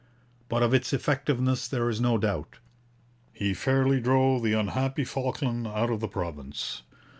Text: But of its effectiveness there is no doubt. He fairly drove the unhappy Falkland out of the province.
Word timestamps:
But 0.49 0.63
of 0.63 0.73
its 0.73 0.93
effectiveness 0.93 1.67
there 1.67 1.87
is 1.87 2.01
no 2.01 2.17
doubt. 2.17 2.57
He 3.33 3.53
fairly 3.53 4.01
drove 4.01 4.41
the 4.41 4.53
unhappy 4.53 5.03
Falkland 5.05 5.67
out 5.67 5.91
of 5.91 5.99
the 5.99 6.07
province. 6.07 6.81